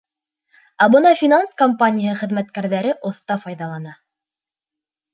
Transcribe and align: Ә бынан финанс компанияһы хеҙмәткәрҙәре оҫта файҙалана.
Ә 0.85 0.87
бынан 0.95 1.17
финанс 1.19 1.53
компанияһы 1.61 2.17
хеҙмәткәрҙәре 2.23 2.97
оҫта 3.13 3.41
файҙалана. 3.47 3.99